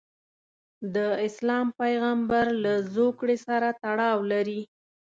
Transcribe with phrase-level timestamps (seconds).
[0.95, 0.97] د
[1.27, 4.61] اسلام پیغمبرله زوکړې سره تړاو لري.